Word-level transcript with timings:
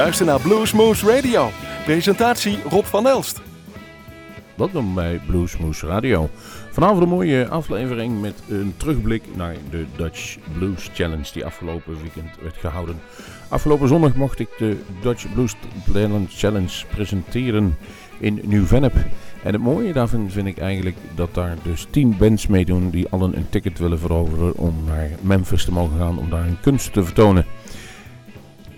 luistert 0.00 0.28
naar 0.28 0.40
Bluesmoose 0.40 1.14
Radio. 1.14 1.50
Presentatie 1.84 2.58
Rob 2.68 2.84
van 2.84 3.06
Elst. 3.06 3.40
Welkom 4.54 4.94
bij 4.94 5.20
Bluesmoose 5.26 5.86
Radio. 5.86 6.30
Vanavond 6.70 7.02
een 7.02 7.08
mooie 7.08 7.48
aflevering 7.48 8.20
met 8.20 8.42
een 8.48 8.74
terugblik 8.76 9.22
naar 9.34 9.54
de 9.70 9.86
Dutch 9.96 10.36
Blues 10.52 10.90
Challenge 10.94 11.32
die 11.32 11.44
afgelopen 11.44 11.96
weekend 12.00 12.36
werd 12.42 12.56
gehouden. 12.56 13.00
Afgelopen 13.48 13.88
zondag 13.88 14.14
mocht 14.14 14.38
ik 14.38 14.48
de 14.58 14.76
Dutch 15.02 15.26
Blues 15.34 15.54
Challenge 16.28 16.86
presenteren 16.94 17.76
in 18.18 18.40
Nieuw-Vennep. 18.42 18.94
En 19.42 19.52
het 19.52 19.62
mooie 19.62 19.92
daarvan 19.92 20.30
vind 20.30 20.46
ik 20.46 20.58
eigenlijk 20.58 20.96
dat 21.14 21.34
daar 21.34 21.56
dus 21.62 21.86
10 21.90 22.16
bands 22.18 22.46
meedoen 22.46 22.90
die 22.90 23.08
allen 23.08 23.36
een 23.36 23.48
ticket 23.48 23.78
willen 23.78 23.98
veroveren 23.98 24.56
om 24.56 24.74
naar 24.86 25.10
Memphis 25.20 25.64
te 25.64 25.72
mogen 25.72 25.98
gaan 25.98 26.18
om 26.18 26.30
daar 26.30 26.44
hun 26.44 26.60
kunst 26.60 26.92
te 26.92 27.04
vertonen. 27.04 27.46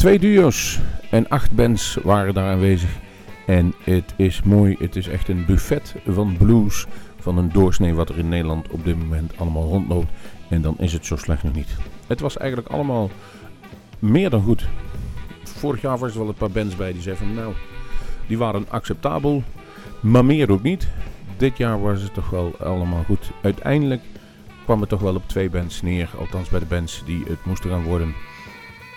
Twee 0.02 0.18
duo's 0.18 0.78
en 1.10 1.28
acht 1.28 1.52
bands 1.52 1.98
waren 2.02 2.34
daar 2.34 2.50
aanwezig. 2.50 2.90
En 3.46 3.74
het 3.84 4.14
is 4.16 4.42
mooi, 4.42 4.76
het 4.78 4.96
is 4.96 5.08
echt 5.08 5.28
een 5.28 5.46
buffet 5.46 5.94
van 6.06 6.36
blues 6.36 6.86
van 7.18 7.38
een 7.38 7.52
doorsnee 7.52 7.94
wat 7.94 8.08
er 8.08 8.18
in 8.18 8.28
Nederland 8.28 8.68
op 8.68 8.84
dit 8.84 8.98
moment 8.98 9.32
allemaal 9.36 9.68
rondloopt. 9.68 10.10
En 10.48 10.62
dan 10.62 10.74
is 10.78 10.92
het 10.92 11.06
zo 11.06 11.16
slecht 11.16 11.42
nog 11.42 11.54
niet. 11.54 11.76
Het 12.06 12.20
was 12.20 12.36
eigenlijk 12.36 12.70
allemaal 12.70 13.10
meer 13.98 14.30
dan 14.30 14.42
goed. 14.42 14.68
Vorig 15.44 15.80
jaar 15.80 15.98
was 15.98 16.12
er 16.12 16.18
wel 16.18 16.28
een 16.28 16.34
paar 16.34 16.50
bands 16.50 16.76
bij 16.76 16.92
die 16.92 17.02
zeiden 17.02 17.26
van 17.26 17.34
nou, 17.34 17.52
die 18.26 18.38
waren 18.38 18.66
acceptabel, 18.68 19.42
maar 20.00 20.24
meer 20.24 20.50
ook 20.50 20.62
niet. 20.62 20.88
Dit 21.36 21.56
jaar 21.56 21.82
was 21.82 22.02
het 22.02 22.14
toch 22.14 22.30
wel 22.30 22.54
allemaal 22.58 23.04
goed. 23.04 23.30
Uiteindelijk 23.42 24.02
kwam 24.64 24.80
het 24.80 24.88
toch 24.88 25.00
wel 25.00 25.14
op 25.14 25.28
twee 25.28 25.50
bands 25.50 25.82
neer, 25.82 26.10
althans 26.18 26.48
bij 26.48 26.60
de 26.60 26.66
bands 26.66 27.02
die 27.04 27.22
het 27.26 27.44
moesten 27.44 27.70
gaan 27.70 27.82
worden. 27.82 28.14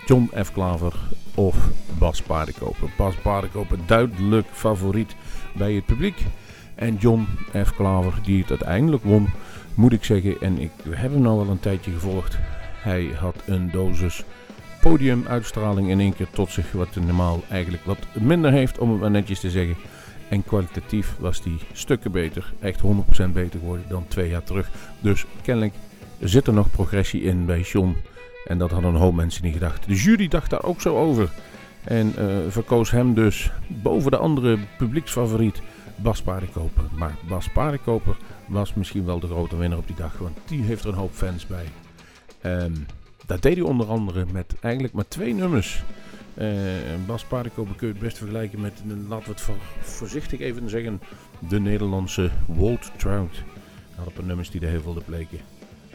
John 0.05 0.31
F. 0.43 0.51
Klaver 0.51 0.93
of 1.35 1.69
Bas 1.97 2.21
Paardenkoper. 2.21 2.89
Bas 2.97 3.15
Paardenkoper 3.15 3.77
duidelijk 3.85 4.47
favoriet 4.51 5.15
bij 5.53 5.73
het 5.73 5.85
publiek. 5.85 6.25
En 6.75 6.95
John 6.95 7.27
F. 7.63 7.75
Klaver 7.75 8.13
die 8.23 8.41
het 8.41 8.49
uiteindelijk 8.49 9.03
won, 9.03 9.29
moet 9.73 9.93
ik 9.93 10.03
zeggen. 10.03 10.41
En 10.41 10.59
ik 10.59 10.71
heb 10.89 11.11
hem 11.11 11.21
nou 11.21 11.37
wel 11.37 11.49
een 11.49 11.59
tijdje 11.59 11.91
gevolgd. 11.91 12.37
Hij 12.81 13.11
had 13.19 13.35
een 13.45 13.71
dosis 13.71 14.23
podiumuitstraling 14.81 15.89
in 15.89 15.99
één 15.99 16.15
keer 16.15 16.29
tot 16.31 16.51
zich. 16.51 16.71
Wat 16.71 16.93
hij 16.93 17.03
normaal 17.03 17.43
eigenlijk 17.49 17.85
wat 17.85 18.07
minder 18.13 18.51
heeft, 18.51 18.77
om 18.77 18.91
het 18.91 18.99
maar 18.99 19.11
netjes 19.11 19.39
te 19.39 19.49
zeggen. 19.49 19.75
En 20.29 20.43
kwalitatief 20.43 21.15
was 21.19 21.41
die 21.41 21.57
stukken 21.73 22.11
beter. 22.11 22.53
Echt 22.59 22.81
100% 22.81 22.85
beter 23.33 23.59
geworden 23.59 23.85
dan 23.89 24.07
twee 24.07 24.29
jaar 24.29 24.43
terug. 24.43 24.69
Dus 24.99 25.25
kennelijk 25.41 25.73
zit 26.19 26.47
er 26.47 26.53
nog 26.53 26.71
progressie 26.71 27.21
in 27.21 27.45
bij 27.45 27.61
John. 27.61 27.95
En 28.45 28.57
dat 28.57 28.71
hadden 28.71 28.93
een 28.93 28.99
hoop 28.99 29.13
mensen 29.13 29.43
niet 29.43 29.53
gedacht. 29.53 29.87
De 29.87 29.95
jury 29.95 30.27
dacht 30.27 30.49
daar 30.49 30.63
ook 30.63 30.81
zo 30.81 30.97
over. 30.97 31.29
En 31.83 32.13
uh, 32.19 32.37
verkoos 32.49 32.91
hem 32.91 33.13
dus 33.13 33.51
boven 33.67 34.11
de 34.11 34.17
andere 34.17 34.57
publieksfavoriet 34.77 35.61
Bas 35.95 36.21
Paardenkoper. 36.21 36.83
Maar 36.95 37.15
Bas 37.27 37.49
Paardenkoper 37.49 38.17
was 38.45 38.73
misschien 38.73 39.05
wel 39.05 39.19
de 39.19 39.27
grote 39.27 39.57
winnaar 39.57 39.77
op 39.77 39.87
die 39.87 39.95
dag. 39.95 40.17
Want 40.17 40.37
die 40.45 40.61
heeft 40.61 40.83
er 40.83 40.89
een 40.89 40.95
hoop 40.95 41.13
fans 41.13 41.47
bij. 41.47 41.65
Um, 42.63 42.85
dat 43.25 43.41
deed 43.41 43.55
hij 43.55 43.65
onder 43.65 43.87
andere 43.87 44.25
met 44.31 44.55
eigenlijk 44.59 44.93
maar 44.93 45.07
twee 45.07 45.33
nummers. 45.33 45.83
Uh, 46.37 46.47
Bas 47.05 47.23
Paardenkoper 47.23 47.75
kun 47.75 47.87
je 47.87 47.93
het 47.93 48.03
best 48.03 48.17
vergelijken 48.17 48.61
met, 48.61 48.73
laten 49.07 49.27
we 49.27 49.33
het 49.33 49.49
voorzichtig 49.81 50.39
even 50.39 50.69
zeggen, 50.69 51.01
de 51.39 51.59
Nederlandse 51.59 52.31
Walt 52.45 52.91
Trout. 52.97 53.35
Hij 53.35 53.43
had 53.95 54.07
een 54.07 54.13
paar 54.13 54.25
nummers 54.25 54.49
die 54.49 54.61
er 54.61 54.69
heel 54.69 54.81
veel 54.81 55.03
bleken. 55.05 55.39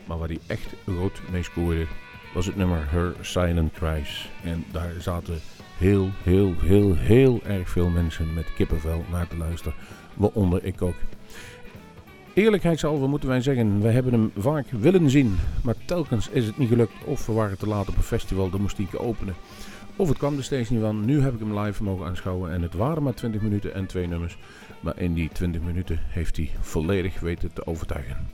Maar 0.06 0.18
waar 0.18 0.28
hij 0.28 0.38
echt 0.46 0.74
groot 0.86 1.20
mee 1.30 1.42
scoorde, 1.42 1.86
was 2.32 2.46
het 2.46 2.56
nummer 2.56 2.90
Her 2.90 3.14
Silent 3.20 3.72
Cries. 3.72 4.30
En 4.44 4.64
daar 4.72 4.92
zaten 4.98 5.38
heel, 5.78 6.10
heel, 6.22 6.54
heel, 6.58 6.96
heel 6.96 7.40
erg 7.44 7.68
veel 7.70 7.88
mensen 7.88 8.34
met 8.34 8.54
kippenvel 8.54 9.04
naar 9.10 9.28
te 9.28 9.36
luisteren. 9.36 9.74
Waaronder 10.14 10.64
ik 10.64 10.82
ook. 10.82 10.94
Eerlijkheidshalve 12.34 13.06
moeten 13.06 13.28
wij 13.28 13.40
zeggen, 13.40 13.80
we 13.80 13.88
hebben 13.88 14.12
hem 14.12 14.32
vaak 14.36 14.66
willen 14.70 15.10
zien. 15.10 15.38
Maar 15.62 15.74
telkens 15.84 16.28
is 16.28 16.46
het 16.46 16.58
niet 16.58 16.68
gelukt. 16.68 17.04
Of 17.04 17.26
we 17.26 17.32
waren 17.32 17.58
te 17.58 17.68
laat 17.68 17.88
op 17.88 17.96
een 17.96 18.02
festival, 18.02 18.50
dan 18.50 18.60
moest 18.60 18.76
hij 18.76 18.98
openen. 18.98 19.34
Of 19.96 20.08
het 20.08 20.18
kwam 20.18 20.36
er 20.36 20.44
steeds 20.44 20.70
niet 20.70 20.80
van. 20.80 21.04
Nu 21.04 21.20
heb 21.20 21.34
ik 21.34 21.38
hem 21.38 21.58
live 21.58 21.82
mogen 21.82 22.06
aanschouwen. 22.06 22.52
En 22.52 22.62
het 22.62 22.74
waren 22.74 23.02
maar 23.02 23.14
20 23.14 23.40
minuten 23.40 23.74
en 23.74 23.86
twee 23.86 24.06
nummers. 24.06 24.36
Maar 24.80 24.98
in 24.98 25.14
die 25.14 25.28
20 25.28 25.60
minuten 25.62 25.98
heeft 26.02 26.36
hij 26.36 26.50
volledig 26.60 27.20
weten 27.20 27.52
te 27.52 27.66
overtuigen. 27.66 28.28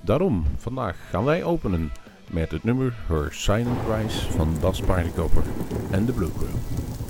Daarom, 0.00 0.44
vandaag 0.56 0.96
gaan 1.10 1.24
wij 1.24 1.44
openen 1.44 1.90
met 2.32 2.50
het 2.50 2.64
nummer 2.64 2.94
Her 3.06 3.28
Silent 3.30 3.78
Rise 3.88 4.30
van 4.30 4.56
Bas 4.60 4.80
Paardenkoper 4.80 5.42
en 5.90 6.04
de 6.04 6.12
Blue 6.12 6.32
Crew. 6.32 7.01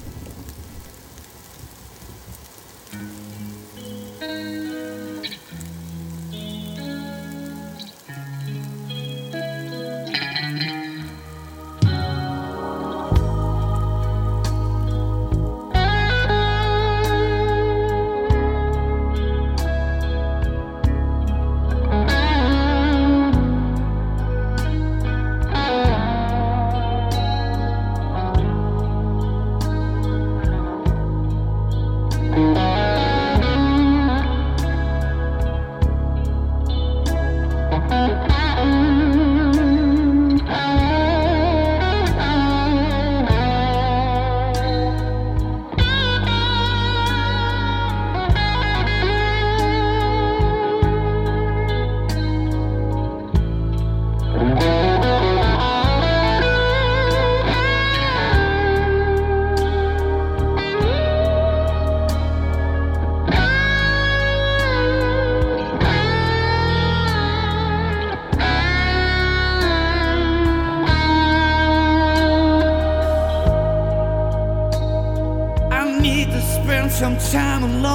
sometime 77.02 77.64
alone. 77.64 77.91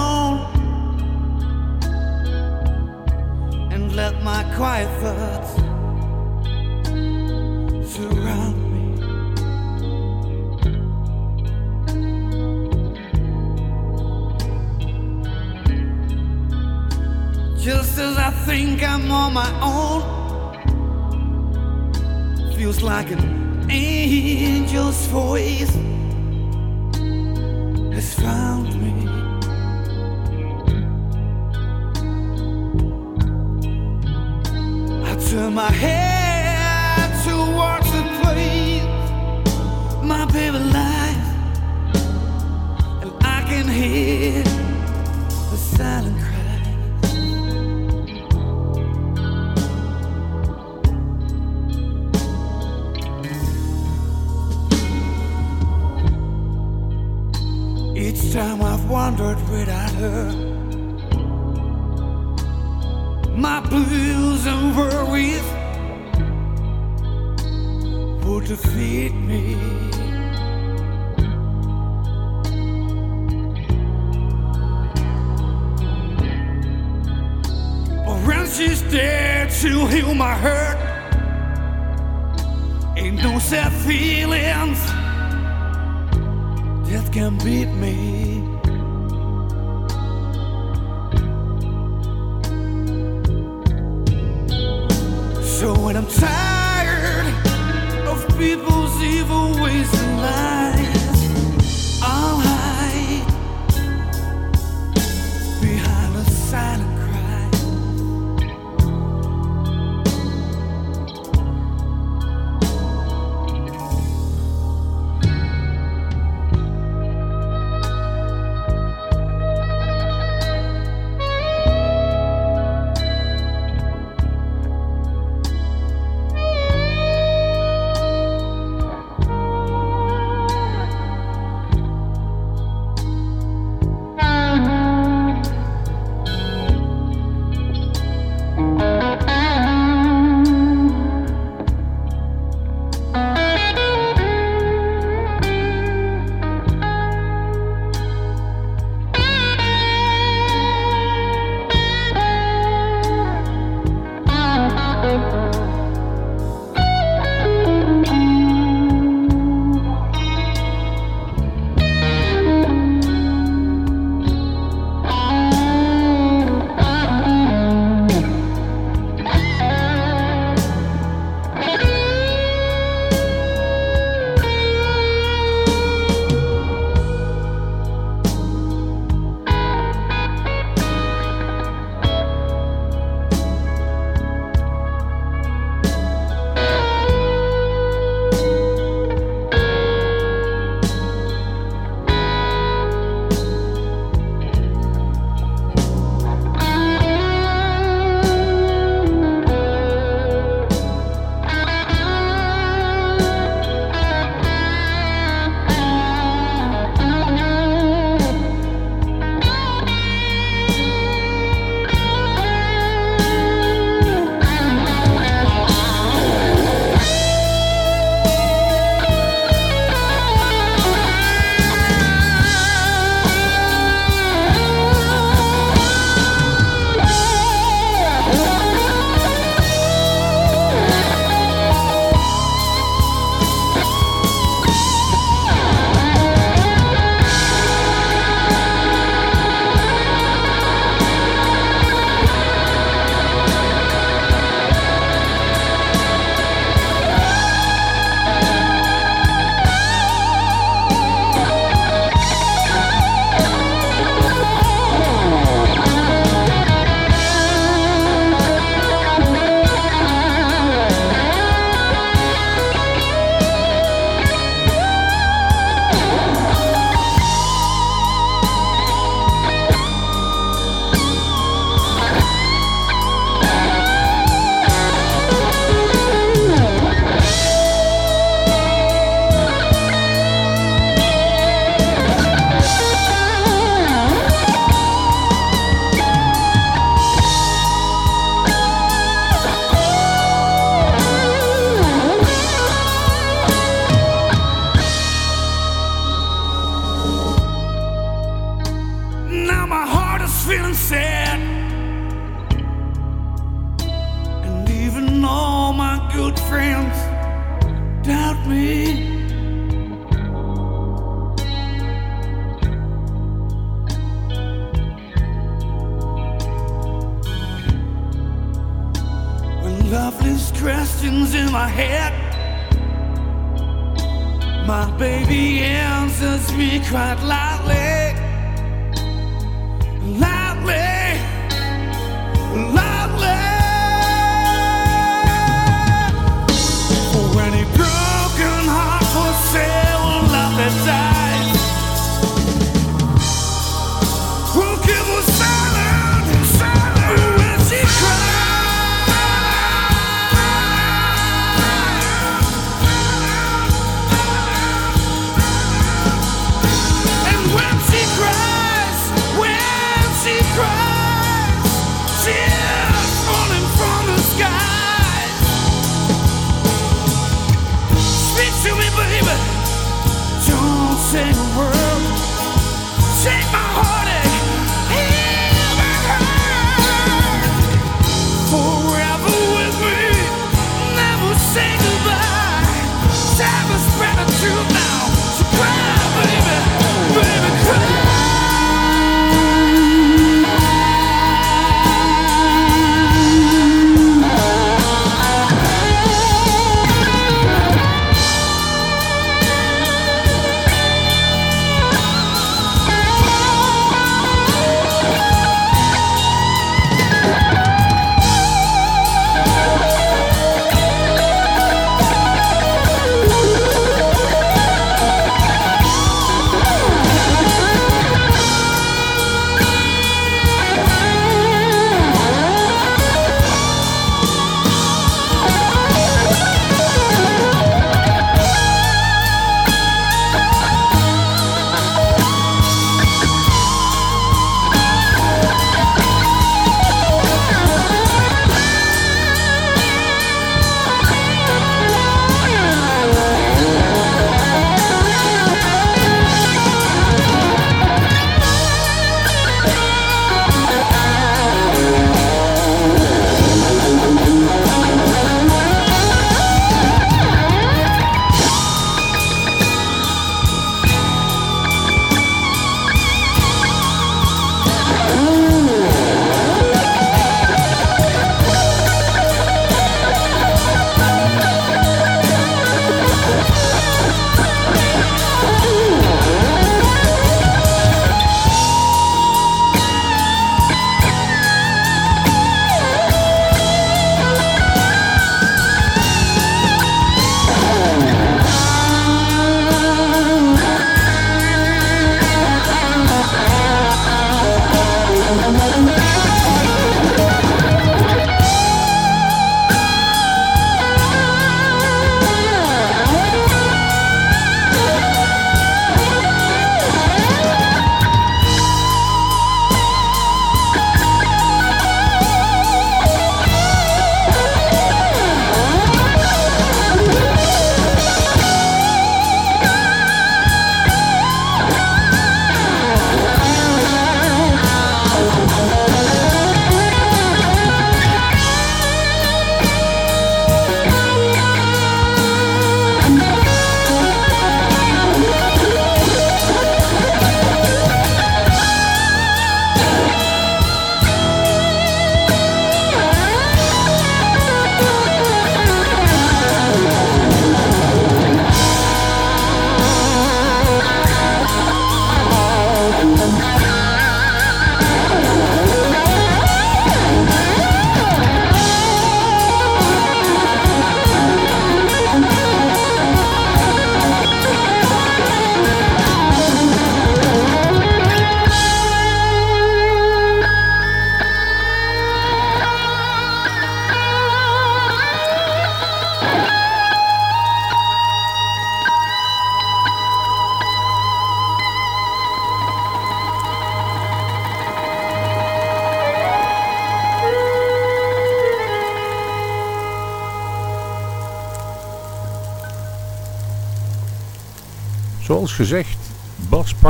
My 324.68 324.92
baby 324.98 325.60
answers 325.60 326.52
me 326.58 326.82
quite 326.90 327.18
loudly 327.24 328.07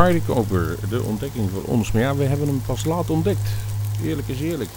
Paardenkoper, 0.08 0.90
de 0.90 1.04
ontdekking 1.04 1.50
voor 1.50 1.64
ons. 1.64 1.92
Maar 1.92 2.02
ja, 2.02 2.16
we 2.16 2.24
hebben 2.24 2.48
hem 2.48 2.62
pas 2.62 2.86
laat 2.86 3.10
ontdekt. 3.10 3.50
Eerlijk 4.04 4.28
is 4.28 4.42
eerlijk. 4.42 4.70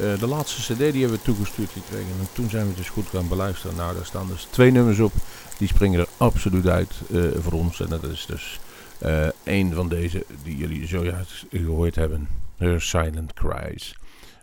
Uh, 0.00 0.18
de 0.18 0.26
laatste 0.26 0.72
cd 0.72 0.78
die 0.78 1.00
hebben 1.00 1.18
we 1.18 1.24
toegestuurd 1.24 1.70
gekregen. 1.70 2.10
En 2.20 2.28
toen 2.32 2.50
zijn 2.50 2.68
we 2.68 2.74
dus 2.74 2.88
goed 2.88 3.06
gaan 3.06 3.28
beluisteren. 3.28 3.76
Nou, 3.76 3.94
daar 3.94 4.04
staan 4.04 4.26
dus 4.26 4.46
twee 4.50 4.70
nummers 4.70 4.98
op. 4.98 5.12
Die 5.58 5.68
springen 5.68 6.00
er 6.00 6.08
absoluut 6.16 6.66
uit 6.66 6.92
uh, 7.10 7.30
voor 7.38 7.52
ons. 7.52 7.80
En 7.80 7.88
dat 7.88 8.02
is 8.02 8.26
dus 8.26 8.60
uh, 9.02 9.28
een 9.44 9.74
van 9.74 9.88
deze 9.88 10.24
die 10.42 10.56
jullie 10.56 10.86
zojuist 10.86 11.46
gehoord 11.50 11.94
hebben. 11.94 12.28
Her 12.56 12.82
Silent 12.82 13.32
Cries. 13.32 13.96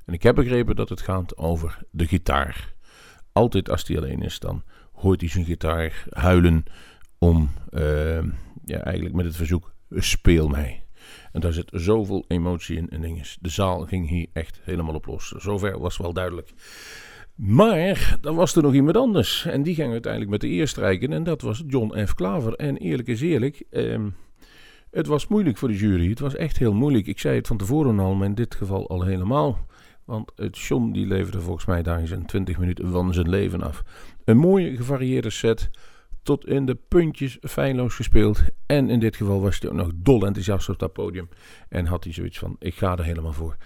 En 0.05 0.13
ik 0.13 0.23
heb 0.23 0.35
begrepen 0.35 0.75
dat 0.75 0.89
het 0.89 1.01
gaat 1.01 1.37
over 1.37 1.77
de 1.91 2.07
gitaar. 2.07 2.73
Altijd 3.31 3.69
als 3.69 3.87
hij 3.87 3.97
alleen 3.97 4.21
is, 4.21 4.39
dan 4.39 4.63
hoort 4.91 5.21
hij 5.21 5.29
zijn 5.29 5.45
gitaar 5.45 6.03
huilen 6.09 6.63
om 7.17 7.49
ja, 8.65 8.77
eigenlijk 8.83 9.15
met 9.15 9.25
het 9.25 9.35
verzoek 9.35 9.71
speel 9.95 10.48
mij. 10.48 10.83
En 11.31 11.41
daar 11.41 11.53
zit 11.53 11.69
zoveel 11.74 12.25
emotie 12.27 12.77
in 12.77 12.89
en 12.89 13.01
dingen. 13.01 13.24
De 13.39 13.50
zaal 13.50 13.86
ging 13.86 14.10
hier 14.10 14.27
echt 14.33 14.60
helemaal 14.63 14.95
op 14.95 15.05
los. 15.05 15.27
Zover 15.27 15.79
was 15.79 15.98
wel 15.98 16.13
duidelijk. 16.13 16.53
Maar 17.36 18.17
dan 18.21 18.36
was 18.36 18.55
er 18.55 18.63
nog 18.63 18.74
iemand 18.74 18.98
anders. 18.98 19.45
En 19.45 19.63
die 19.63 19.75
ging 19.75 19.91
uiteindelijk 19.91 20.31
met 20.31 20.41
de 20.41 20.50
eer 20.50 20.67
strijken. 20.67 21.13
En 21.13 21.24
dat 21.24 21.41
was 21.41 21.63
John 21.67 22.05
F. 22.05 22.13
Klaver. 22.13 22.53
En 22.53 22.77
eerlijk 22.77 23.07
is 23.07 23.21
eerlijk. 23.21 23.63
Uh, 23.71 24.05
het 24.91 25.07
was 25.07 25.27
moeilijk 25.27 25.57
voor 25.57 25.67
de 25.67 25.77
jury. 25.77 26.10
Het 26.10 26.19
was 26.19 26.36
echt 26.36 26.57
heel 26.57 26.74
moeilijk. 26.74 27.07
Ik 27.07 27.19
zei 27.19 27.36
het 27.36 27.48
van 27.48 27.57
tevoren 27.57 28.00
al, 28.00 28.13
maar 28.13 28.27
in 28.27 28.36
dit 28.36 28.55
geval 28.55 28.89
al 28.89 29.03
helemaal. 29.03 29.65
Want 30.05 30.31
het 30.36 30.57
John 30.57 30.91
die 30.91 31.05
leverde 31.05 31.41
volgens 31.41 31.65
mij 31.65 31.83
daar 31.83 32.07
zijn 32.07 32.25
20 32.25 32.57
minuten 32.57 32.91
van 32.91 33.13
zijn 33.13 33.29
leven 33.29 33.62
af. 33.62 33.83
Een 34.25 34.38
mooie 34.38 34.75
gevarieerde 34.75 35.29
set 35.29 35.69
tot 36.23 36.47
in 36.47 36.65
de 36.65 36.75
puntjes 36.87 37.37
feilloos 37.41 37.95
gespeeld. 37.95 38.41
En 38.65 38.89
in 38.89 38.99
dit 38.99 39.15
geval 39.15 39.41
was 39.41 39.59
hij 39.59 39.69
ook 39.69 39.75
nog 39.75 39.91
dol 39.95 40.25
enthousiast 40.25 40.69
op 40.69 40.79
dat 40.79 40.93
podium. 40.93 41.29
En 41.69 41.85
had 41.85 42.03
hij 42.03 42.13
zoiets 42.13 42.39
van, 42.39 42.55
ik 42.59 42.75
ga 42.75 42.97
er 42.97 43.03
helemaal 43.03 43.33
voor. 43.33 43.57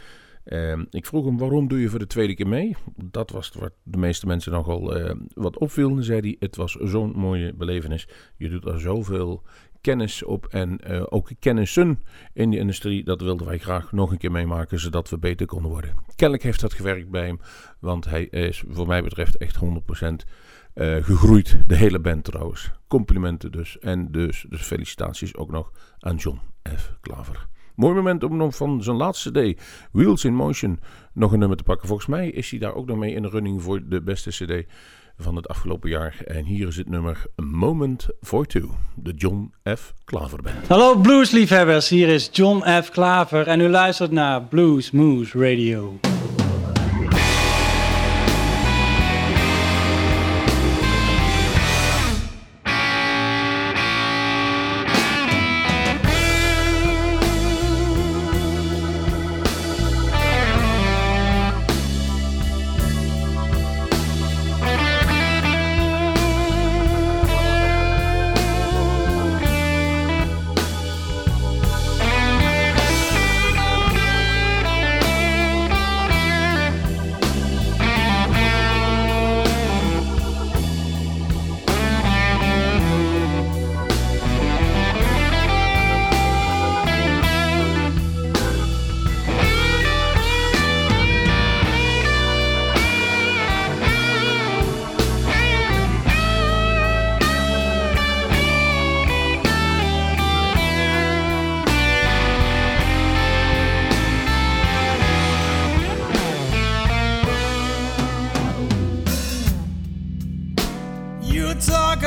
Uh, 0.45 0.79
ik 0.89 1.05
vroeg 1.05 1.25
hem, 1.25 1.37
waarom 1.37 1.67
doe 1.67 1.81
je 1.81 1.89
voor 1.89 1.99
de 1.99 2.07
tweede 2.07 2.35
keer 2.35 2.47
mee? 2.47 2.75
Dat 2.95 3.29
was 3.29 3.51
wat 3.59 3.73
de 3.83 3.97
meeste 3.97 4.25
mensen 4.25 4.51
nogal 4.51 4.97
uh, 4.97 5.11
wat 5.33 5.57
opviel. 5.57 5.89
Dan 5.89 6.03
zei 6.03 6.19
hij, 6.19 6.35
het 6.39 6.55
was 6.55 6.71
zo'n 6.71 7.11
mooie 7.15 7.53
belevenis. 7.53 8.07
Je 8.37 8.49
doet 8.49 8.65
er 8.65 8.79
zoveel 8.79 9.43
kennis 9.81 10.23
op 10.23 10.45
en 10.45 10.79
uh, 10.87 11.03
ook 11.09 11.29
kennissen 11.39 12.03
in 12.33 12.51
de 12.51 12.57
industrie. 12.57 13.03
Dat 13.03 13.21
wilden 13.21 13.47
wij 13.47 13.57
graag 13.57 13.91
nog 13.91 14.11
een 14.11 14.17
keer 14.17 14.31
meemaken, 14.31 14.79
zodat 14.79 15.09
we 15.09 15.17
beter 15.17 15.45
konden 15.45 15.71
worden. 15.71 15.95
Kennelijk 16.15 16.43
heeft 16.43 16.61
dat 16.61 16.73
gewerkt 16.73 17.09
bij 17.09 17.25
hem, 17.25 17.39
want 17.79 18.05
hij 18.05 18.23
is 18.23 18.63
voor 18.67 18.87
mij 18.87 19.03
betreft 19.03 19.37
echt 19.37 19.59
100% 19.59 20.29
Eh, 20.75 20.95
gegroeid, 21.03 21.57
de 21.67 21.75
hele 21.75 21.99
band 21.99 22.23
trouwens. 22.23 22.71
Complimenten 22.87 23.51
dus. 23.51 23.79
En 23.79 24.11
dus, 24.11 24.45
dus 24.49 24.61
felicitaties 24.61 25.35
ook 25.35 25.51
nog 25.51 25.71
aan 25.99 26.15
John 26.15 26.39
F. 26.77 26.93
Klaver. 27.01 27.47
Mooi 27.75 27.95
moment 27.95 28.23
om 28.23 28.37
nog 28.37 28.55
van 28.55 28.83
zijn 28.83 28.95
laatste 28.95 29.31
CD, 29.31 29.61
Wheels 29.91 30.25
in 30.25 30.33
Motion, 30.33 30.79
nog 31.13 31.31
een 31.31 31.39
nummer 31.39 31.57
te 31.57 31.63
pakken. 31.63 31.87
Volgens 31.87 32.07
mij 32.07 32.29
is 32.29 32.49
hij 32.49 32.59
daar 32.59 32.73
ook 32.73 32.85
nog 32.85 32.97
mee 32.97 33.13
in 33.13 33.21
de 33.21 33.29
running 33.29 33.61
voor 33.61 33.87
de 33.87 34.01
beste 34.01 34.29
CD 34.29 34.65
van 35.17 35.35
het 35.35 35.47
afgelopen 35.47 35.89
jaar. 35.89 36.21
En 36.25 36.45
hier 36.45 36.67
is 36.67 36.77
het 36.77 36.89
nummer 36.89 37.25
Moment 37.35 38.07
for 38.21 38.45
Two, 38.45 38.69
de 38.95 39.13
John 39.13 39.53
F. 39.77 39.93
Klaver 40.05 40.41
Band. 40.41 40.67
Hallo 40.67 40.95
bluesliefhebbers, 40.95 41.89
hier 41.89 42.07
is 42.07 42.29
John 42.31 42.81
F. 42.81 42.89
Klaver 42.89 43.47
en 43.47 43.59
u 43.59 43.67
luistert 43.67 44.11
naar 44.11 44.43
Blues 44.43 44.91
Moose 44.91 45.37
Radio. 45.37 45.99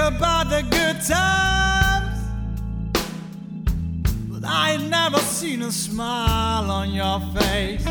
about 0.09 0.49
the 0.49 0.62
good 0.62 0.97
times, 1.05 2.19
but 4.31 4.43
I 4.43 4.79
never 4.88 5.19
seen 5.19 5.61
a 5.61 5.71
smile 5.71 6.71
on 6.71 6.95
your 6.95 7.21
face. 7.37 7.85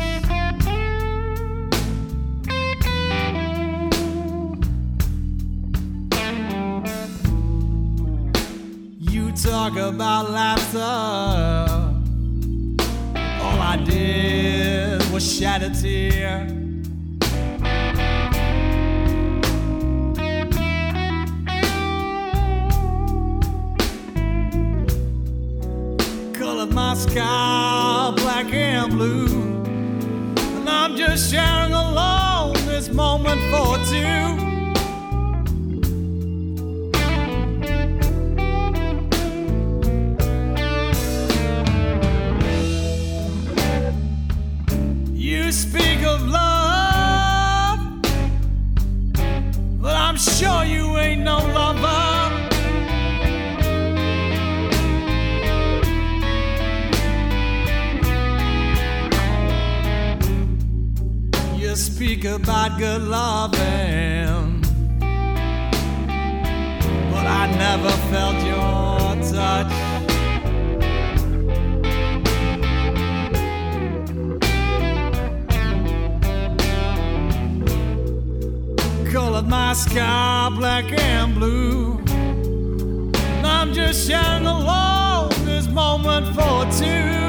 You 8.98 9.30
talk 9.32 9.76
about 9.76 10.30
laughter. 10.30 10.78
All 13.42 13.60
I 13.60 13.76
did 13.86 15.08
was 15.12 15.38
shed 15.38 15.62
a 15.62 15.70
tear. 15.70 16.57
sky, 26.98 28.12
black 28.16 28.52
and 28.52 28.90
blue. 28.90 29.26
And 30.56 30.68
I'm 30.68 30.96
just 30.96 31.30
sharing 31.30 31.72
alone 31.72 32.54
this 32.66 32.88
moment 32.88 33.40
for 33.52 33.76
two. 33.86 34.36
You 45.14 45.52
speak 45.52 46.02
of 46.02 46.26
love, 46.26 47.78
but 49.80 49.94
I'm 49.94 50.16
sure 50.16 50.64
you 50.64 50.98
ain't 50.98 51.22
no 51.22 51.38
lover. 51.38 52.07
About 62.24 62.78
good 62.78 63.02
loving, 63.02 64.60
but 67.10 67.26
I 67.26 67.46
never 67.56 67.90
felt 68.10 68.36
your 68.44 69.14
touch. 69.32 69.72
Colored 79.12 79.48
my 79.48 79.74
sky 79.74 80.50
black 80.56 80.90
and 80.98 81.34
blue. 81.34 82.00
I'm 83.44 83.72
just 83.72 84.08
sharing 84.08 84.46
alone 84.46 85.28
this 85.44 85.68
moment 85.68 86.26
for 86.34 86.64
two. 86.72 87.27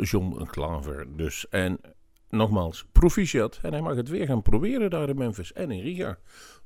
John 0.00 0.46
Klaver 0.50 1.16
dus. 1.16 1.48
En 1.48 1.80
nogmaals, 2.28 2.84
proficiat. 2.92 3.58
En 3.62 3.72
hij 3.72 3.80
mag 3.80 3.96
het 3.96 4.08
weer 4.08 4.26
gaan 4.26 4.42
proberen 4.42 4.90
daar 4.90 5.08
in 5.08 5.16
Memphis 5.16 5.52
en 5.52 5.70
in 5.70 5.80
Riga. 5.80 6.18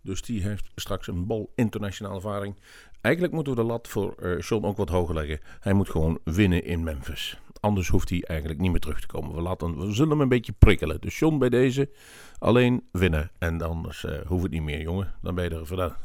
Dus 0.03 0.23
die 0.23 0.43
heeft 0.43 0.71
straks 0.75 1.07
een 1.07 1.27
bal 1.27 1.53
internationale 1.55 2.15
ervaring. 2.15 2.57
Eigenlijk 3.01 3.35
moeten 3.35 3.55
we 3.55 3.61
de 3.61 3.67
lat 3.67 3.89
voor 3.89 4.15
eh, 4.15 4.41
John 4.41 4.65
ook 4.65 4.77
wat 4.77 4.89
hoger 4.89 5.15
leggen. 5.15 5.41
Hij 5.61 5.73
moet 5.73 5.89
gewoon 5.89 6.19
winnen 6.25 6.65
in 6.65 6.83
Memphis. 6.83 7.39
Anders 7.61 7.89
hoeft 7.89 8.11
hij 8.11 8.23
eigenlijk 8.23 8.61
niet 8.61 8.71
meer 8.71 8.81
terug 8.81 9.01
te 9.01 9.07
komen. 9.07 9.35
We, 9.35 9.41
laten, 9.41 9.79
we 9.79 9.93
zullen 9.93 10.11
hem 10.11 10.21
een 10.21 10.29
beetje 10.29 10.53
prikkelen. 10.53 11.01
Dus 11.01 11.19
John 11.19 11.39
bij 11.39 11.49
deze 11.49 11.91
alleen 12.39 12.89
winnen. 12.93 13.31
En 13.39 13.63
anders 13.63 14.05
eh 14.05 14.27
hoeft 14.27 14.43
het 14.43 14.53
niet 14.53 14.63
meer, 14.63 14.81
jongen. 14.81 15.15
Dan 15.23 15.35
ben 15.35 15.45
je 15.45 15.51
er 15.51 15.67
vandaan. 15.67 15.97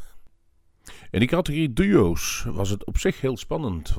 In 1.12 1.20
die 1.20 1.28
categorie 1.28 1.74
duo's 1.74 2.46
was 2.48 2.70
het 2.70 2.86
op 2.86 2.98
zich 2.98 3.22
heel 3.22 3.38
spannend. 3.38 3.96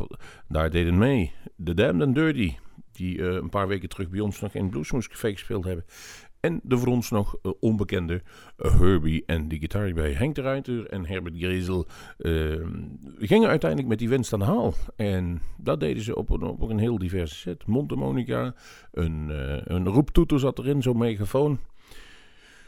Daar 0.48 0.70
deden 0.70 0.98
mee 0.98 1.32
The 1.64 1.74
Damned 1.74 2.06
and 2.06 2.14
Dirty, 2.14 2.54
die 2.96 3.22
eh, 3.22 3.34
een 3.34 3.48
paar 3.48 3.68
weken 3.68 3.88
terug 3.88 4.08
bij 4.08 4.20
ons 4.20 4.40
nog 4.40 4.54
in 4.54 4.70
Bluesmoose 4.70 5.08
Café 5.08 5.32
gespeeld 5.32 5.64
hebben. 5.64 5.84
En 6.44 6.60
de 6.62 6.78
voor 6.78 6.88
ons 6.88 7.10
nog 7.10 7.36
eh, 7.42 7.52
onbekende 7.60 8.22
eh, 8.56 8.80
Herbie 8.80 9.22
en 9.26 9.48
die 9.48 9.58
gitaar 9.58 9.92
bij 9.92 10.12
Henk 10.12 10.34
de 10.34 10.40
Ruiter 10.40 10.86
en 10.86 11.06
Herbert 11.06 11.36
Grezel 11.36 11.86
eh, 12.18 12.32
gingen 13.18 13.48
uiteindelijk 13.48 13.88
met 13.88 13.98
die 13.98 14.08
winst 14.08 14.32
aan 14.32 14.38
de 14.38 14.44
haal. 14.44 14.74
En 14.96 15.40
dat 15.56 15.80
deden 15.80 16.02
ze 16.02 16.16
op 16.16 16.30
een, 16.30 16.42
op 16.42 16.70
een 16.70 16.78
heel 16.78 16.98
diverse 16.98 17.34
set. 17.34 17.66
Mondharmonica, 17.66 18.54
een, 18.92 19.28
een 19.74 19.88
roeptoeter 19.88 20.38
zat 20.38 20.58
erin, 20.58 20.82
zo'n 20.82 20.98
megafoon. 20.98 21.58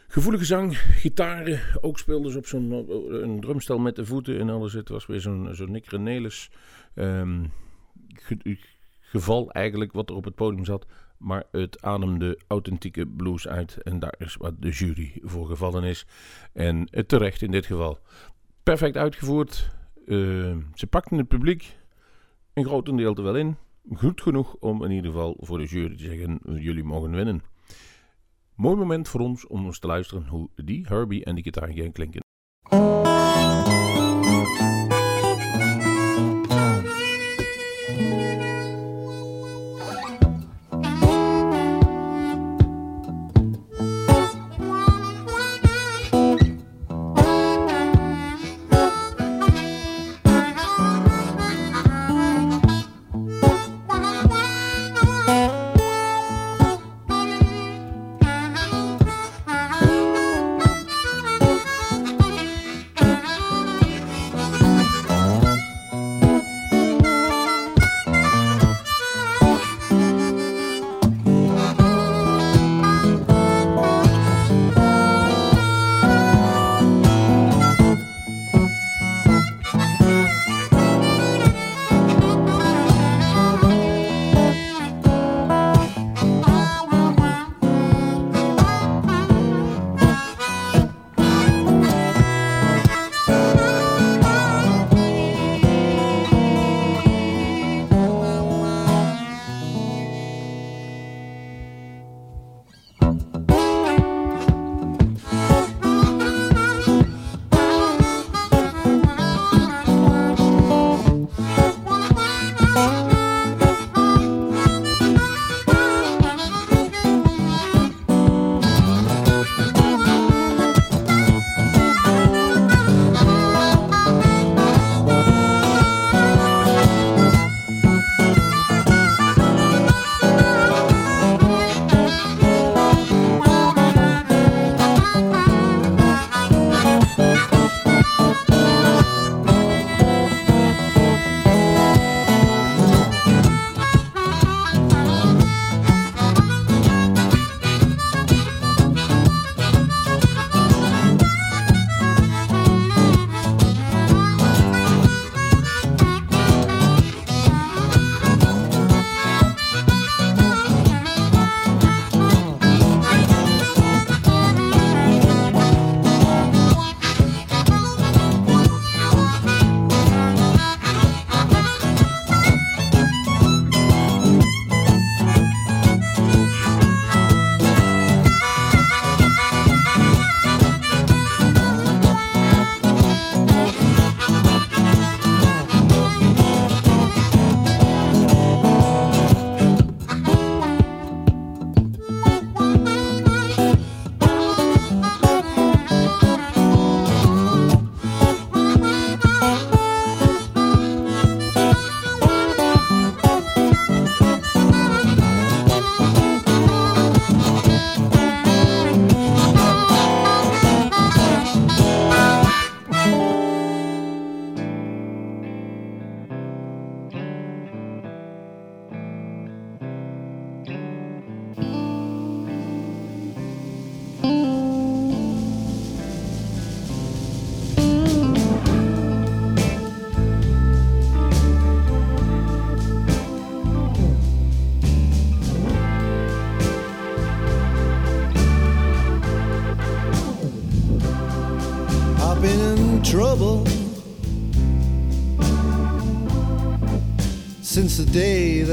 Gevoelige 0.08 0.44
zang, 0.44 0.78
gitaren, 0.78 1.60
ook 1.80 1.98
speelden 1.98 2.32
ze 2.32 2.38
op 2.38 2.46
zo'n 2.46 3.38
drumstel 3.40 3.78
met 3.78 3.96
de 3.96 4.06
voeten 4.06 4.38
en 4.38 4.48
alles. 4.48 4.72
Het 4.72 4.88
was 4.88 5.06
weer 5.06 5.20
zo'n 5.20 5.48
zo'n 5.52 5.70
Nick 5.70 5.86
Renelis 5.86 6.50
ehm, 6.94 7.44
geval 9.08 9.50
eigenlijk 9.50 9.92
wat 9.92 10.10
er 10.10 10.16
op 10.16 10.24
het 10.24 10.34
podium 10.34 10.64
zat. 10.64 10.86
Maar 11.16 11.44
het 11.50 11.82
ademde 11.82 12.38
authentieke 12.46 13.06
blues 13.06 13.48
uit 13.48 13.76
en 13.82 13.98
daar 13.98 14.14
is 14.18 14.36
wat 14.36 14.54
de 14.58 14.70
jury 14.70 15.20
voor 15.22 15.46
gevallen 15.46 15.84
is. 15.84 16.06
En 16.52 16.88
het 16.90 17.08
terecht 17.08 17.42
in 17.42 17.50
dit 17.50 17.66
geval. 17.66 17.98
Perfect 18.62 18.96
uitgevoerd. 18.96 19.70
Eh, 20.06 20.16
ze 20.74 20.86
pakten 20.90 21.18
het 21.18 21.28
publiek 21.28 21.76
een 22.54 22.64
grotendeel 22.64 23.14
er 23.14 23.22
wel 23.22 23.36
in. 23.36 23.56
Goed 23.94 24.22
genoeg 24.22 24.54
om 24.54 24.84
in 24.84 24.90
ieder 24.90 25.10
geval 25.10 25.36
voor 25.38 25.58
de 25.58 25.64
jury 25.64 25.96
te 25.96 26.04
zeggen: 26.04 26.40
jullie 26.44 26.84
mogen 26.84 27.10
winnen. 27.10 27.42
Mooi 28.54 28.76
moment 28.76 29.08
voor 29.08 29.20
ons 29.20 29.46
om 29.46 29.64
eens 29.64 29.78
te 29.78 29.86
luisteren 29.86 30.26
hoe 30.26 30.48
die 30.54 30.86
Herbie 30.88 31.24
en 31.24 31.34
die 31.34 31.44
gitaar 31.44 31.72
gaan 31.72 31.92
klinken. 31.92 32.25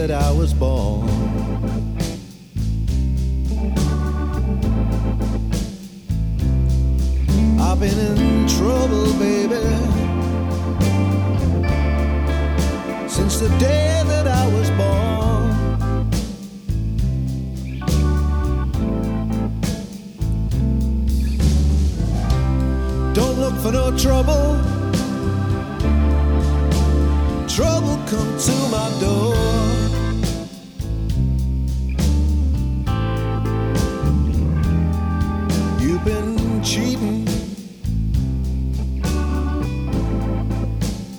That 0.07 0.11
I 0.11 0.31
was 0.31 0.53
born. 0.53 0.92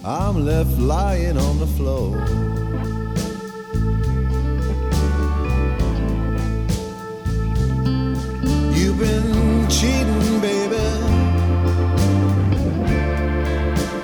I'm 0.06 0.44
left 0.44 0.78
lying 0.78 1.38
on 1.38 1.58
the 1.58 1.66
floor. 1.66 2.10
You've 8.76 8.98
been 8.98 9.66
cheating, 9.70 10.40
baby. 10.42 10.76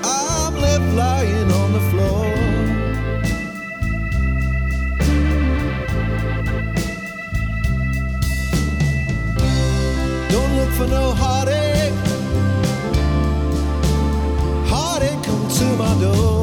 I'm 0.03 0.55
left 0.59 0.95
lying 0.95 1.51
on 1.51 1.71
the 1.71 1.81
floor. 1.91 2.25
Don't 10.31 10.55
look 10.55 10.69
for 10.69 10.87
no 10.87 11.11
heartache. 11.13 11.40
To 16.01 16.40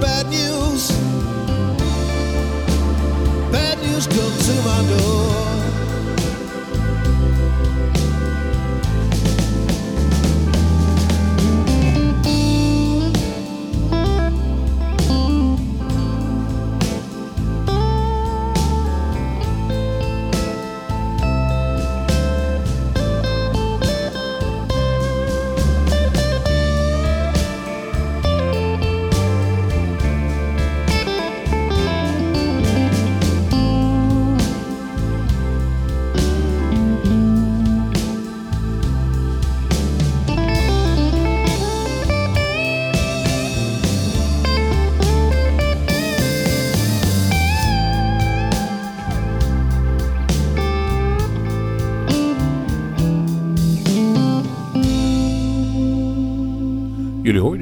bad 0.00 0.26
news. 0.26 0.53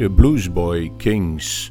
Hoorden 0.03 0.25
Bluesboy 0.25 0.93
Kings. 0.97 1.71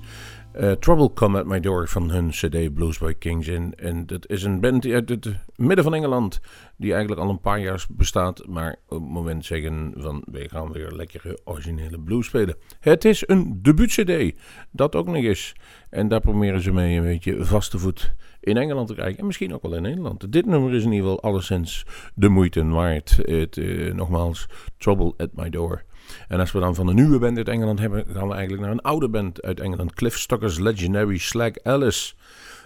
Eh, 0.54 0.72
Trouble 0.72 1.14
Come 1.14 1.40
At 1.40 1.46
My 1.46 1.60
Door 1.60 1.88
van 1.88 2.10
hun 2.10 2.30
cd 2.30 2.74
Bluesboy 2.74 3.14
Kings. 3.14 3.48
En, 3.48 3.74
en 3.76 4.06
dat 4.06 4.30
is 4.30 4.44
een 4.44 4.60
band 4.60 4.86
uit 4.86 5.10
het 5.10 5.36
midden 5.56 5.84
van 5.84 5.94
Engeland, 5.94 6.40
die 6.78 6.92
eigenlijk 6.92 7.22
al 7.22 7.30
een 7.30 7.40
paar 7.40 7.60
jaar 7.60 7.86
bestaat, 7.90 8.48
maar 8.48 8.76
op 8.88 9.00
het 9.00 9.10
moment 9.10 9.46
zeggen 9.46 9.94
van, 9.98 10.24
wij 10.32 10.48
gaan 10.50 10.72
weer 10.72 10.92
lekkere 10.92 11.40
originele 11.44 12.00
blues 12.00 12.26
spelen. 12.26 12.56
Het 12.80 13.06
is 13.06 13.24
een 13.28 13.60
debuut 13.62 13.90
cd, 13.90 14.36
dat 14.72 14.96
ook 14.96 15.06
nog 15.06 15.16
eens. 15.24 15.54
En 15.90 16.08
daar 16.08 16.22
proberen 16.22 16.62
ze 16.62 16.72
mee 16.72 16.98
een 16.98 17.04
beetje 17.04 17.46
vaste 17.46 17.80
voet 17.80 18.14
in 18.40 18.58
Engeland 18.58 18.88
te 18.88 18.94
krijgen. 18.94 19.20
En 19.20 19.26
misschien 19.26 19.54
ook 19.54 19.62
wel 19.62 19.76
in 19.76 19.82
Nederland. 19.82 20.32
Dit 20.32 20.46
nummer 20.46 20.74
is 20.74 20.84
in 20.84 20.92
ieder 20.92 21.10
geval 21.10 21.32
alleszins 21.32 21.86
de 22.16 22.30
moeite 22.30 22.66
waard. 22.66 23.20
Het, 23.22 23.58
eh, 23.58 23.94
nogmaals, 23.94 24.48
Trouble 24.78 25.14
At 25.18 25.30
My 25.34 25.50
Door. 25.50 25.84
En 26.28 26.40
als 26.40 26.52
we 26.52 26.60
dan 26.60 26.76
van 26.76 26.88
een 26.88 26.96
nieuwe 26.96 27.20
band 27.20 27.38
uit 27.38 27.48
Engeland 27.48 27.80
hebben, 27.80 28.06
gaan 28.14 28.28
we 28.28 28.34
eigenlijk 28.34 28.64
naar 28.64 28.72
een 28.72 28.82
oude 28.82 29.10
band 29.10 29.42
uit 29.42 29.60
Engeland. 29.60 29.94
Cliff 29.94 30.18
Stockers 30.18 30.60
Legendary 30.60 31.18
Slag 31.18 31.64
Alice. 31.64 32.14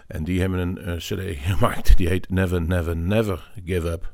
En 0.08 0.24
die 0.24 0.40
hebben 0.40 0.60
een 0.60 0.78
eh, 0.78 0.96
cd 0.96 1.38
gemaakt, 1.50 1.98
die 1.98 2.08
heet 2.08 2.30
Never, 2.30 2.62
Never, 2.62 2.98
Never 2.98 3.52
Give 3.66 3.90
Up. 3.90 4.14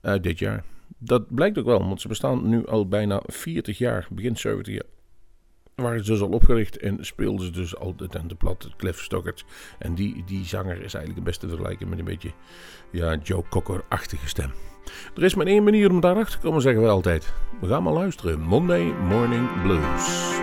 Uit 0.00 0.22
dit 0.22 0.38
jaar. 0.38 0.64
Dat 0.98 1.34
blijkt 1.34 1.58
ook 1.58 1.64
wel, 1.64 1.78
want 1.78 2.00
ze 2.00 2.08
bestaan 2.08 2.48
nu 2.48 2.66
al 2.66 2.88
bijna 2.88 3.22
40 3.26 3.78
jaar, 3.78 4.06
begin 4.10 4.36
70 4.36 4.74
jaar. 4.74 4.86
Waren 5.74 6.04
ze 6.04 6.10
dus 6.10 6.20
al 6.20 6.28
opgericht 6.28 6.78
en 6.78 7.04
speelden 7.04 7.46
ze 7.46 7.52
dus 7.52 7.76
al 7.76 7.96
de 7.96 8.08
tentenplat, 8.08 8.70
Cliff 8.76 9.02
Stockers. 9.02 9.44
En 9.78 9.94
die, 9.94 10.24
die 10.24 10.44
zanger 10.44 10.74
is 10.74 10.94
eigenlijk 10.94 11.14
het 11.14 11.24
beste 11.24 11.46
te 11.46 11.52
vergelijken 11.52 11.88
met 11.88 11.98
een 11.98 12.04
beetje 12.04 12.32
ja, 12.92 13.16
Joe 13.22 13.44
Cocker-achtige 13.48 14.28
stem. 14.28 14.52
Er 15.16 15.24
is 15.24 15.34
maar 15.34 15.46
één 15.46 15.64
manier 15.64 15.90
om 15.90 16.00
daarachter 16.00 16.40
te 16.40 16.46
komen, 16.46 16.62
zeggen 16.62 16.82
we 16.82 16.88
altijd. 16.88 17.32
We 17.60 17.66
gaan 17.66 17.82
maar 17.82 17.92
luisteren. 17.92 18.40
Monday 18.40 18.92
Morning 19.08 19.62
Blues. 19.62 20.36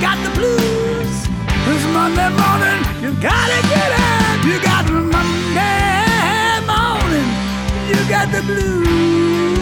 got 0.00 0.18
the 0.22 0.30
blues. 0.38 1.26
It's 1.68 1.84
Monday 1.92 2.28
morning, 2.28 2.80
you 3.02 3.12
gotta 3.20 3.60
get 3.68 3.90
up. 3.92 4.44
You 4.44 4.60
got 4.62 4.84
Monday 4.90 6.60
morning, 6.66 7.28
you 7.88 7.98
got 8.08 8.30
the 8.30 8.42
blues. 8.42 9.56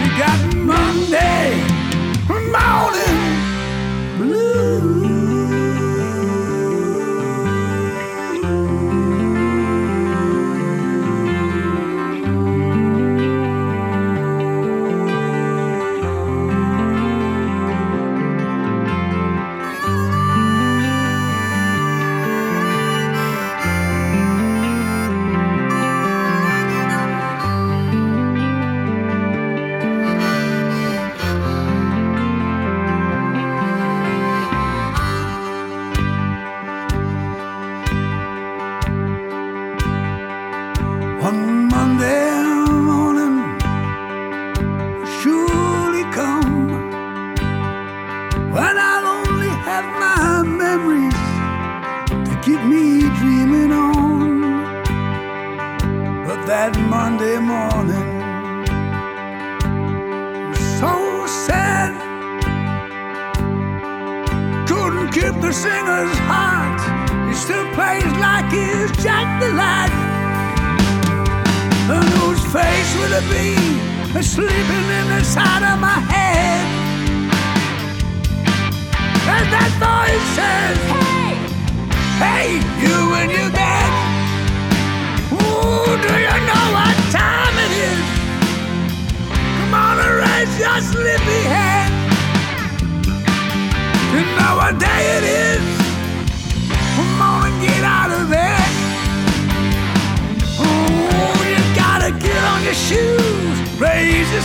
You 0.00 0.08
got 0.18 0.38
Monday 0.56 1.64
morning. 2.28 3.01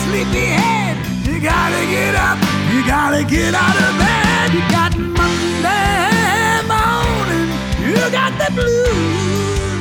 sleepy 0.05 0.45
head. 0.59 0.95
You 1.25 1.39
gotta 1.41 1.83
get 1.95 2.15
up, 2.15 2.37
you 2.73 2.85
gotta 2.85 3.23
get 3.23 3.53
out 3.53 3.77
of 3.85 3.91
bed. 4.01 4.53
You 4.55 4.63
got 4.77 4.91
Monday 4.97 6.61
morning, 6.73 7.49
you 7.85 7.95
got 8.11 8.31
the 8.41 8.49
blues. 8.57 9.77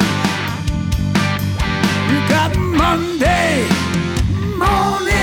You 2.11 2.19
got 2.29 2.51
Monday 2.57 3.69
morning. 4.59 5.16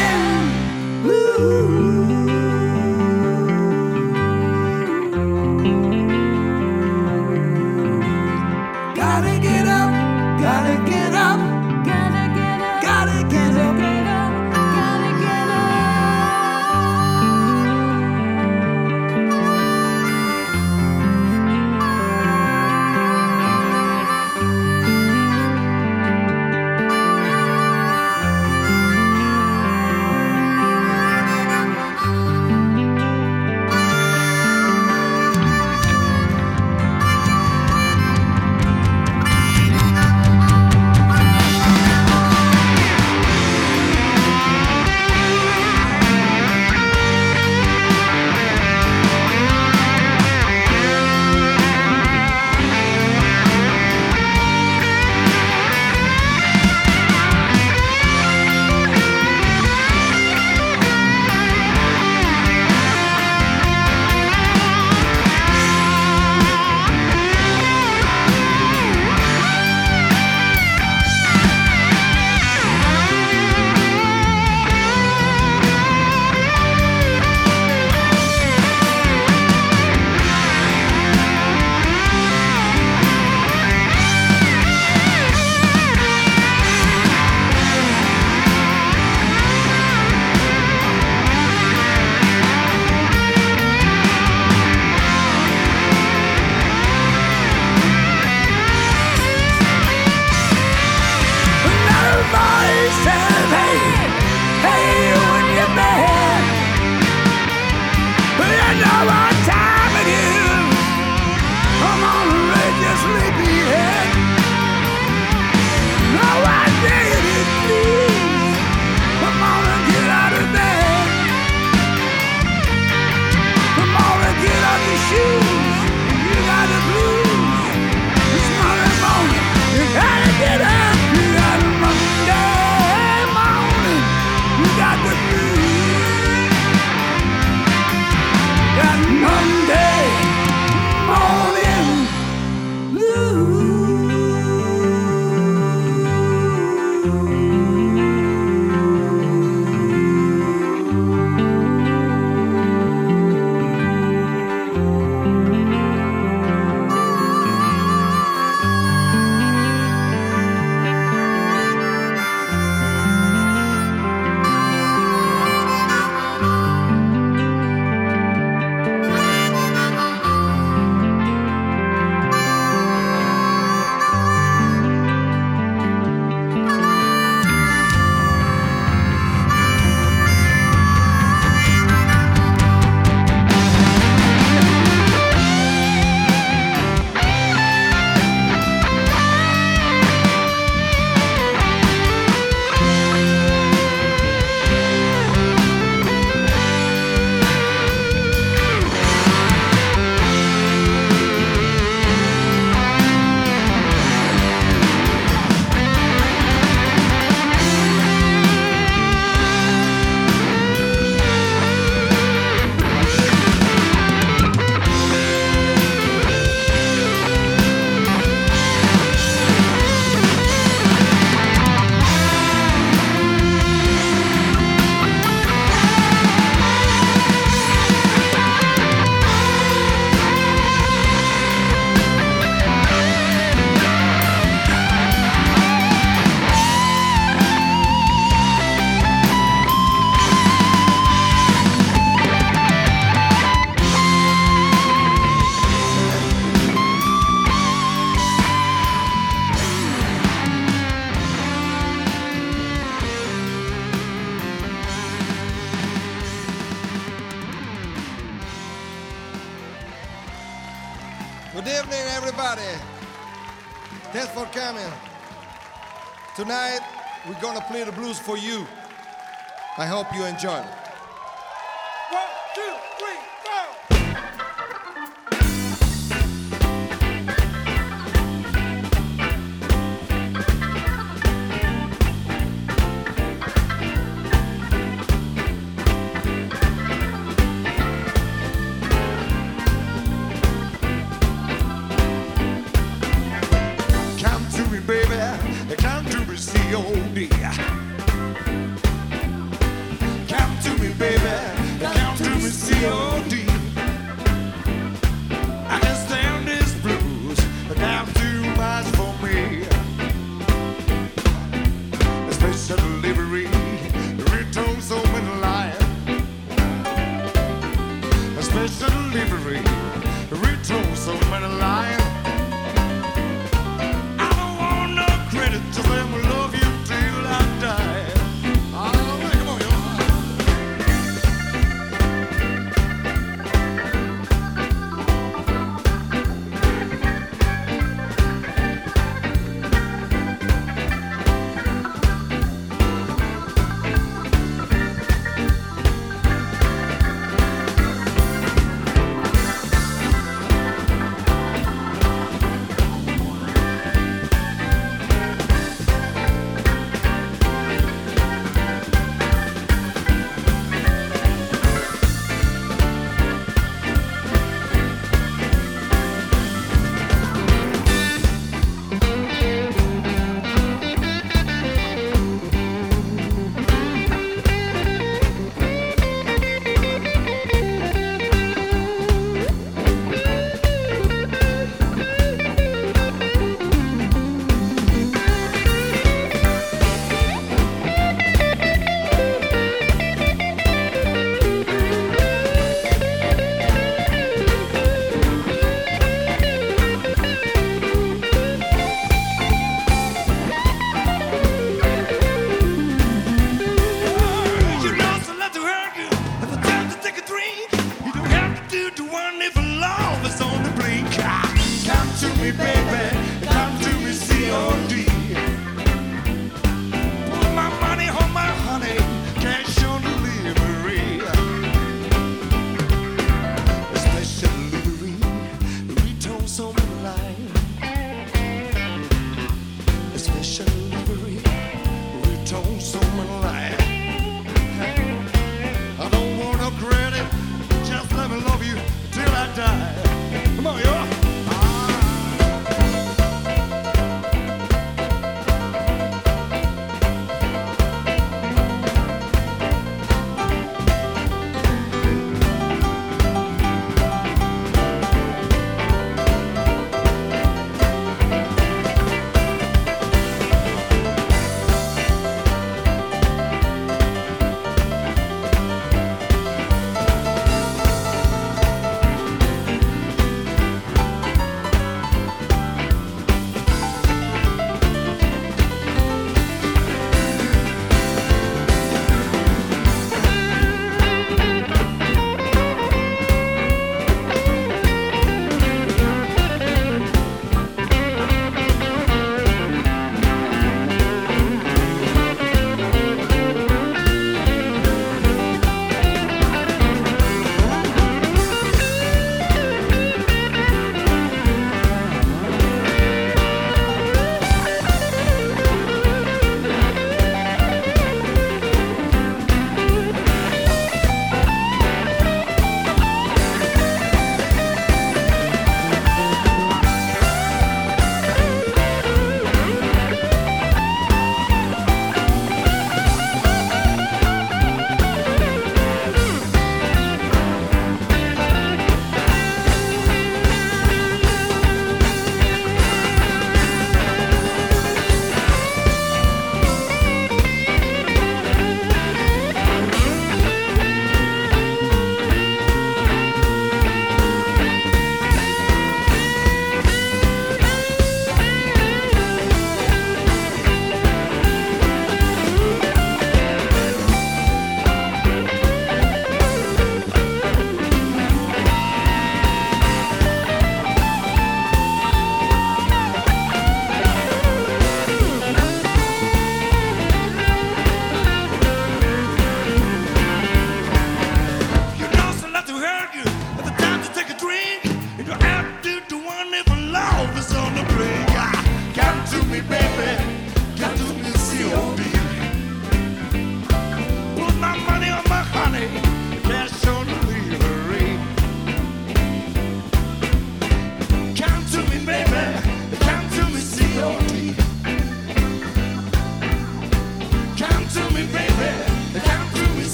delivery. 312.67 313.42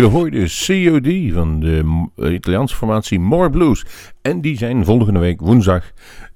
Jullie 0.00 0.18
hoorden 0.18 0.48
COD 0.48 1.32
van 1.34 1.60
de 1.60 2.06
eh, 2.16 2.32
Italiaanse 2.32 2.76
formatie 2.76 3.20
More 3.20 3.50
Blues. 3.50 3.84
En 4.22 4.40
die 4.40 4.56
zijn 4.56 4.84
volgende 4.84 5.18
week 5.18 5.40
woensdag, 5.40 5.92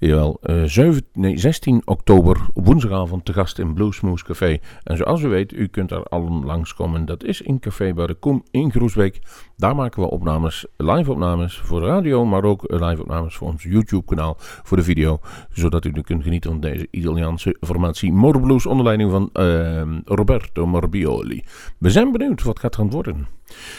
jawel, 0.06 0.38
eh, 0.42 0.62
7, 0.64 1.06
nee, 1.12 1.38
16 1.38 1.82
oktober 1.84 2.46
woensdagavond 2.54 3.24
te 3.24 3.32
gast 3.32 3.58
in 3.58 3.74
Bluesmoose 3.74 4.24
Café. 4.24 4.58
En 4.82 4.96
zoals 4.96 5.22
u 5.22 5.28
weet, 5.28 5.52
u 5.52 5.66
kunt 5.66 5.88
daar 5.88 6.02
allen 6.02 6.44
langskomen. 6.44 7.04
Dat 7.04 7.24
is 7.24 7.40
in 7.40 7.58
Café 7.58 7.94
bij 7.94 8.06
de 8.06 8.14
Kom 8.14 8.44
in 8.50 8.70
Groesbeek. 8.70 9.20
Daar 9.56 9.74
maken 9.74 10.02
we 10.02 10.10
opnames, 10.10 10.66
live 10.76 11.10
opnames 11.10 11.58
voor 11.58 11.80
de 11.80 11.86
radio, 11.86 12.24
maar 12.24 12.44
ook 12.44 12.64
live 12.66 13.02
opnames 13.02 13.36
voor 13.36 13.48
ons 13.48 13.62
YouTube 13.62 14.04
kanaal 14.04 14.34
voor 14.38 14.76
de 14.76 14.82
video. 14.82 15.20
Zodat 15.50 15.84
u 15.84 15.90
nu 15.90 16.00
kunt 16.00 16.22
genieten 16.22 16.50
van 16.50 16.60
deze 16.60 16.88
Italiaanse 16.90 17.56
formatie 17.60 18.12
More 18.12 18.40
Blues 18.40 18.66
onder 18.66 18.84
leiding 18.84 19.10
van 19.10 19.30
eh, 19.32 19.82
Roberto 20.04 20.66
Morbioli. 20.66 21.42
We 21.78 21.90
zijn 21.90 22.12
benieuwd 22.12 22.42
wat 22.42 22.58
gaat 22.58 22.78
aan 22.78 22.84
het 22.84 22.94
worden. 22.94 23.26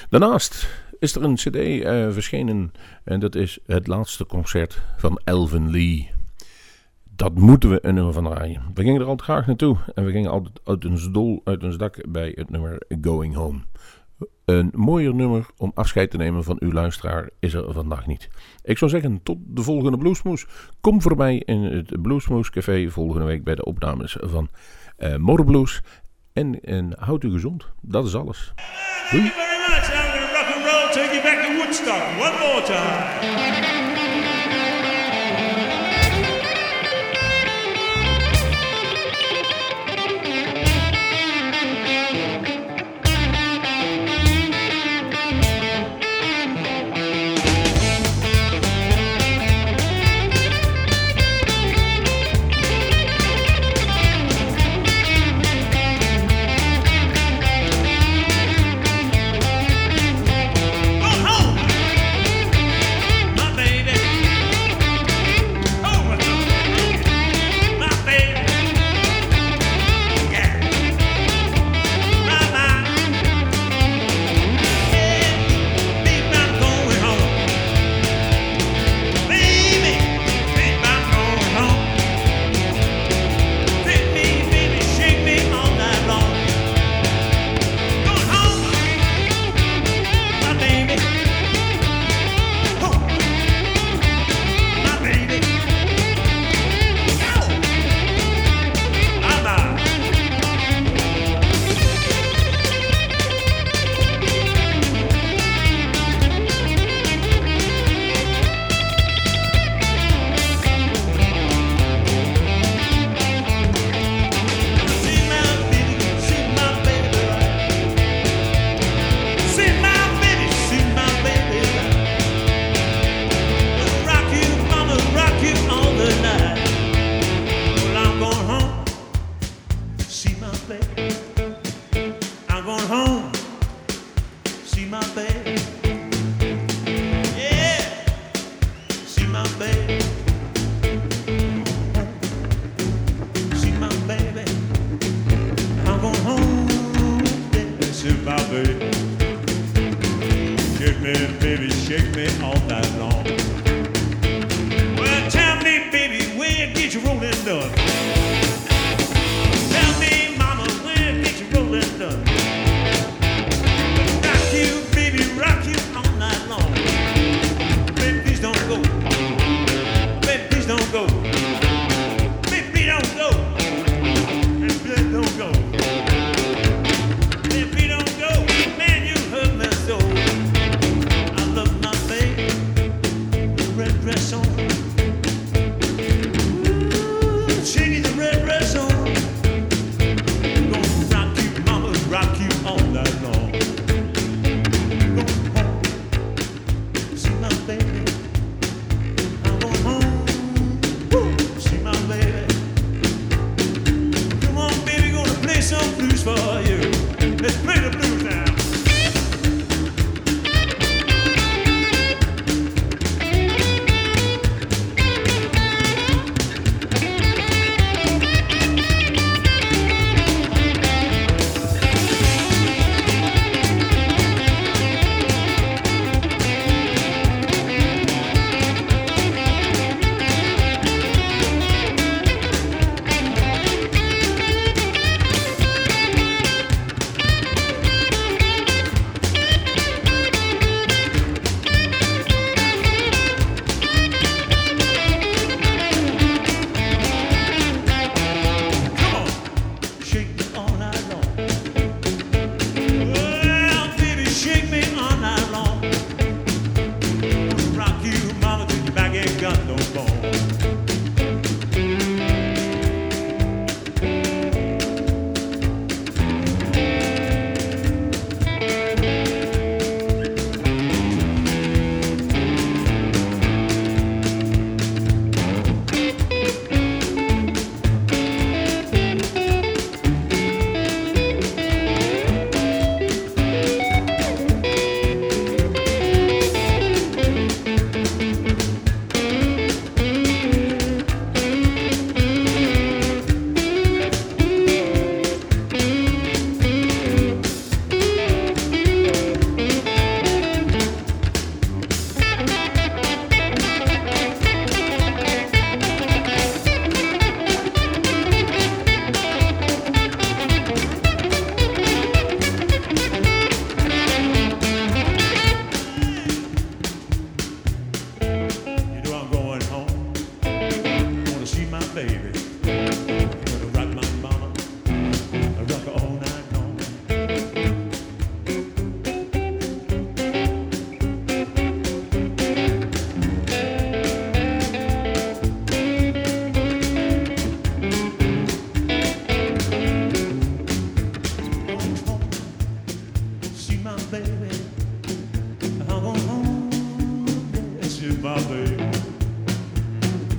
Daarnaast 0.10 0.84
is 1.00 1.16
er 1.16 1.24
een 1.24 1.36
cd 1.36 1.56
eh, 1.56 2.12
verschenen 2.12 2.72
en 3.04 3.20
dat 3.20 3.36
is 3.36 3.60
het 3.66 3.88
laatste 3.88 4.26
concert 4.26 4.82
van 4.98 5.20
Elvin 5.24 5.72
Lee. 5.72 6.15
Dat 7.16 7.36
moeten 7.36 7.70
we 7.70 7.80
een 7.82 7.94
nummer 7.94 8.14
van 8.14 8.24
draaien. 8.24 8.62
We 8.74 8.84
gingen 8.84 9.02
er 9.02 9.08
altijd 9.08 9.30
graag 9.30 9.48
naartoe 9.48 9.78
en 9.96 10.06
we 10.06 10.12
gingen 10.12 10.32
altijd 10.32 10.60
uit 10.64 10.86
ons 10.86 11.12
dol, 11.12 11.42
uit 11.44 11.64
ons 11.64 11.78
dak 11.78 12.12
bij 12.12 12.32
het 12.36 12.50
nummer 12.50 12.82
Going 13.02 13.36
Home. 13.36 13.60
Een 14.46 14.72
mooier 14.76 15.16
nummer 15.16 15.46
om 15.58 15.72
afscheid 15.74 16.12
te 16.12 16.18
nemen 16.18 16.44
van 16.44 16.58
uw 16.60 16.72
luisteraar 16.72 17.30
is 17.40 17.54
er 17.54 17.74
vandaag 17.74 18.08
niet. 18.08 18.30
Ik 18.64 18.78
zou 18.78 18.92
zeggen, 18.92 19.24
tot 19.24 19.38
de 19.42 19.62
volgende 19.62 19.98
Bluesmoes. 19.98 20.46
Kom 20.82 21.02
voorbij 21.02 21.38
in 21.38 21.62
het 21.62 22.02
Bluesmoes 22.02 22.50
Café 22.50 22.90
volgende 22.90 23.26
week 23.26 23.44
bij 23.44 23.56
de 23.56 23.66
opnames 23.66 24.18
van 24.20 24.50
More 25.18 25.44
Blues. 25.44 25.82
En, 26.34 26.62
en 26.62 26.94
houd 27.00 27.24
u 27.24 27.32
gezond. 27.32 27.72
Dat 27.82 28.06
is 28.06 28.16
alles. 28.16 28.54
Thank 29.10 29.24
you 29.24 29.30
very 29.30 29.58
much. 29.70 29.94
I'm 29.94 30.92
take 30.94 31.14
you 31.14 31.24
back 31.24 31.46
to 31.46 31.58
Woodstock 31.58 32.04
one 32.20 32.40
more 32.40 32.62
time. 32.62 33.65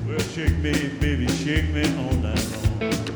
Oh, 0.08 0.18
shake 0.34 0.58
me, 0.58 0.72
baby, 1.00 1.26
shake 1.28 1.70
me 1.72 1.82
all 1.96 2.12
night 2.14 2.44
long. 2.80 3.15